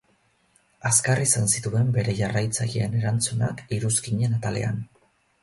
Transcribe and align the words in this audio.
Azkar 0.89 1.19
izan 1.25 1.51
zituen 1.55 1.91
bere 1.97 2.15
jarraitzaileen 2.21 2.97
erantzunak 3.01 3.63
iruzkinen 3.79 4.37
atalean. 4.41 4.83